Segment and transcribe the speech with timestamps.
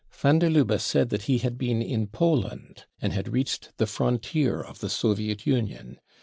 [0.13, 4.59] Van der Lubbe said that he had been in Poland and had reached the frontier
[4.59, 5.99] of the Soviet Union.